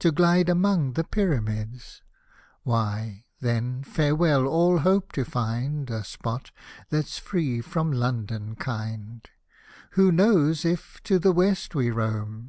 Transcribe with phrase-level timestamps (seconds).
[0.00, 2.02] To glide among the Pyramids—
[2.64, 6.50] Why, then, farewell all hope to find A spot,
[6.90, 9.28] that's free from London kind I
[9.92, 12.46] Who knows, if to the West we roam.